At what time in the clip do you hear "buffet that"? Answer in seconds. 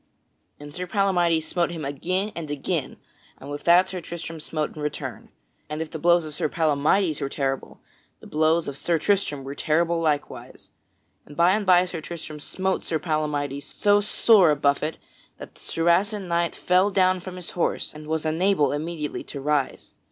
14.55-15.53